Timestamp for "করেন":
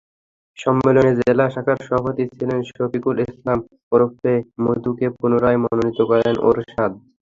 6.09-6.35